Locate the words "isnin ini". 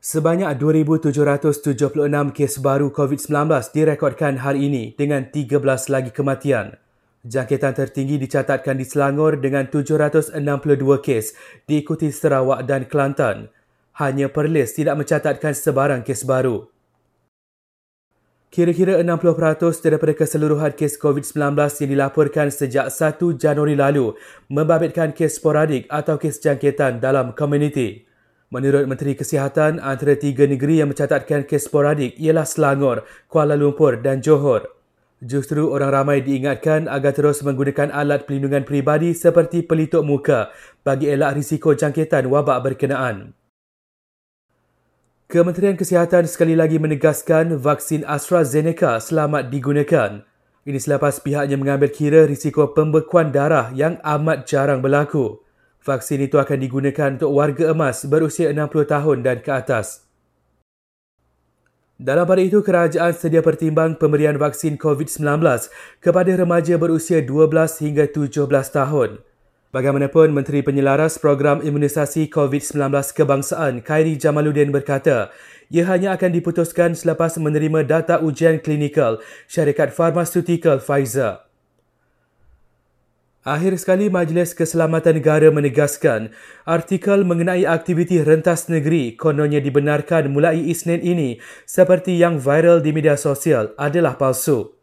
90.60-91.40